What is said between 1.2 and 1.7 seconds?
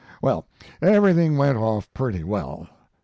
went